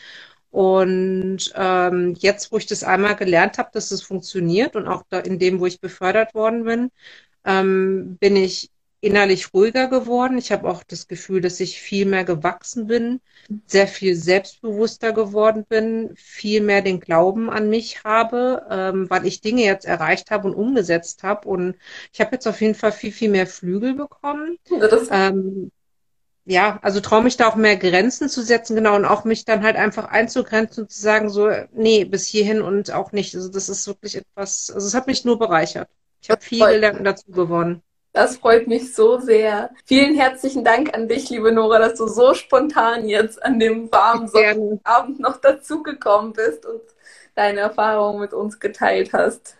Und 0.50 1.53
ähm, 1.55 2.15
jetzt, 2.19 2.53
wo 2.53 2.57
ich 2.57 2.67
das 2.67 2.85
einmal 2.85 3.17
gelernt 3.17 3.59
habe, 3.59 3.71
dass 3.73 3.91
es 3.91 4.03
funktioniert 4.03 4.76
und 4.76 4.88
auch 4.88 5.03
da 5.09 5.19
in 5.19 5.38
dem, 5.38 5.61
wo 5.61 5.67
ich 5.67 5.81
befördert 5.81 6.35
worden 6.35 6.65
bin, 6.65 6.91
ähm, 7.45 8.17
bin 8.19 8.37
ich 8.37 8.71
innerlich 9.00 9.53
ruhiger 9.55 9.88
geworden. 9.88 10.38
Ich 10.38 10.53
habe 10.53 10.69
auch 10.69 10.83
das 10.83 11.07
Gefühl, 11.09 11.41
dass 11.41 11.61
ich 11.61 11.81
viel 11.81 12.07
mehr 12.07 12.25
gewachsen 12.25 12.87
bin, 12.87 13.21
sehr 13.67 13.87
viel 13.87 14.17
selbstbewusster 14.17 15.12
geworden 15.12 15.65
bin, 15.69 16.11
viel 16.17 16.61
mehr 16.61 16.83
den 16.83 17.00
Glauben 17.00 17.49
an 17.50 17.69
mich 17.69 18.03
habe, 18.05 18.67
ähm, 18.71 19.09
weil 19.09 19.26
ich 19.26 19.41
Dinge 19.41 19.62
jetzt 19.62 19.87
erreicht 19.87 20.31
habe 20.31 20.49
und 20.49 20.55
umgesetzt 20.55 21.23
habe. 21.23 21.49
Und 21.49 21.76
ich 22.12 22.21
habe 22.21 22.33
jetzt 22.33 22.49
auf 22.49 22.61
jeden 22.61 22.75
Fall 22.75 22.93
viel, 22.93 23.12
viel 23.12 23.31
mehr 23.31 23.47
Flügel 23.47 23.95
bekommen. 23.95 24.59
Ja, 24.71 25.29
ähm, 25.29 25.71
ja, 26.47 26.79
also 26.83 27.00
traue 27.00 27.25
mich 27.25 27.37
da 27.37 27.49
auch 27.49 27.57
mehr 27.57 27.76
Grenzen 27.76 28.29
zu 28.29 28.41
setzen, 28.41 28.76
genau, 28.76 28.95
und 28.95 29.05
auch 29.05 29.25
mich 29.25 29.45
dann 29.45 29.65
halt 29.65 29.76
einfach 29.76 30.07
einzugrenzen 30.07 30.85
und 30.85 30.91
zu 30.91 31.00
sagen, 31.00 31.29
so, 31.29 31.50
nee, 31.73 32.05
bis 32.05 32.26
hierhin 32.26 32.62
und 32.62 32.93
auch 32.93 33.11
nicht. 33.12 33.35
Also 33.35 33.50
das 33.50 33.69
ist 33.69 33.87
wirklich 33.88 34.17
etwas, 34.17 34.71
also 34.73 34.87
es 34.87 34.95
hat 34.95 35.09
mich 35.09 35.25
nur 35.25 35.38
bereichert. 35.38 35.88
Ich 36.23 36.31
habe 36.31 36.41
viel 36.41 36.65
gelernt 36.65 36.99
und 36.99 37.05
dazu 37.05 37.31
gewonnen. 37.31 37.83
Das 38.12 38.38
freut 38.38 38.67
mich 38.67 38.95
so 38.95 39.19
sehr. 39.19 39.71
Vielen 39.85 40.15
herzlichen 40.15 40.65
Dank 40.65 40.95
an 40.95 41.09
dich, 41.09 41.29
liebe 41.29 41.53
Nora, 41.53 41.81
dass 41.81 41.97
du 41.97 42.07
so 42.07 42.33
spontan 42.33 43.09
jetzt 43.09 43.43
an 43.45 43.59
dem 43.59 43.93
warmen 43.93 44.81
Abend 44.85 45.21
noch 45.21 45.38
dazugekommen 45.38 46.33
bist 46.33 46.65
und 46.65 46.81
deine 47.35 47.61
Erfahrungen 47.61 48.21
mit 48.21 48.33
uns 48.33 48.59
geteilt 48.59 49.12
hast. 49.12 49.57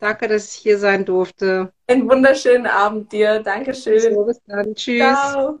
Danke, 0.00 0.26
dass 0.26 0.54
ich 0.54 0.60
hier 0.60 0.78
sein 0.78 1.04
durfte. 1.04 1.72
Einen 1.86 2.10
wunderschönen 2.10 2.66
Abend 2.66 3.12
dir. 3.12 3.40
Dankeschön. 3.40 4.14
So, 4.14 4.24
bis 4.24 4.40
dann. 4.46 4.74
Tschüss. 4.74 4.98
Ciao. 4.98 5.60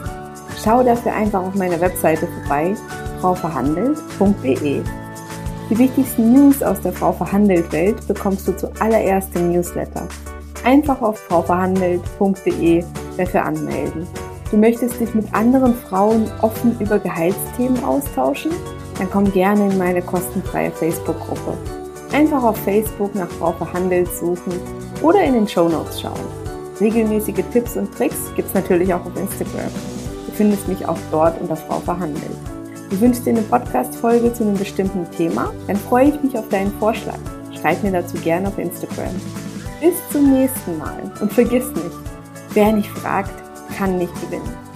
Schau 0.63 0.83
dafür 0.83 1.13
einfach 1.13 1.41
auf 1.41 1.55
meiner 1.55 1.79
Webseite 1.81 2.27
vorbei 2.27 2.75
Frau 3.19 3.33
Verhandelt.de. 3.33 4.81
Die 5.69 5.77
wichtigsten 5.77 6.33
News 6.33 6.61
aus 6.61 6.79
der 6.81 6.93
Frau 6.93 7.11
Verhandelt 7.11 7.71
Welt 7.71 8.05
bekommst 8.07 8.47
du 8.47 8.55
zuallererst 8.55 9.35
im 9.35 9.53
Newsletter. 9.53 10.07
Einfach 10.63 11.01
auf 11.01 11.17
frauverhandelt.de 11.17 12.83
dafür 13.17 13.45
anmelden. 13.45 14.05
Du 14.51 14.57
möchtest 14.57 14.99
dich 14.99 15.15
mit 15.15 15.33
anderen 15.33 15.73
Frauen 15.73 16.29
offen 16.41 16.77
über 16.79 16.99
Gehaltsthemen 16.99 17.83
austauschen? 17.83 18.51
Dann 18.99 19.09
komm 19.09 19.31
gerne 19.31 19.71
in 19.71 19.77
meine 19.79 20.01
kostenfreie 20.01 20.71
Facebook-Gruppe. 20.71 21.57
Einfach 22.11 22.43
auf 22.43 22.57
Facebook 22.57 23.15
nach 23.15 23.29
Frau 23.29 23.53
Verhandelt 23.53 24.09
suchen 24.13 24.59
oder 25.01 25.23
in 25.23 25.33
den 25.33 25.47
Show 25.47 25.69
Notes 25.69 26.01
schauen. 26.01 26.19
Regelmäßige 26.79 27.43
Tipps 27.51 27.77
und 27.77 27.95
Tricks 27.95 28.17
gibt 28.35 28.49
es 28.49 28.53
natürlich 28.53 28.93
auch 28.93 29.05
auf 29.05 29.15
Instagram. 29.15 29.71
Du 30.31 30.37
findest 30.37 30.67
mich 30.69 30.87
auch 30.87 30.97
dort 31.11 31.39
unter 31.41 31.57
Frau 31.57 31.79
Verhandelt. 31.79 32.23
Du 32.89 32.99
wünschst 33.01 33.25
dir 33.25 33.31
eine 33.31 33.41
Podcast-Folge 33.41 34.33
zu 34.33 34.43
einem 34.43 34.55
bestimmten 34.55 35.05
Thema? 35.11 35.51
Dann 35.67 35.75
freue 35.75 36.07
ich 36.07 36.23
mich 36.23 36.37
auf 36.37 36.47
deinen 36.47 36.71
Vorschlag. 36.79 37.19
Schreib 37.59 37.83
mir 37.83 37.91
dazu 37.91 38.17
gerne 38.17 38.47
auf 38.47 38.57
Instagram. 38.57 39.13
Bis 39.81 39.93
zum 40.09 40.31
nächsten 40.31 40.77
Mal 40.77 41.11
und 41.19 41.33
vergiss 41.33 41.67
nicht, 41.71 41.91
wer 42.53 42.71
nicht 42.71 42.89
fragt, 42.89 43.33
kann 43.77 43.97
nicht 43.97 44.13
gewinnen. 44.21 44.70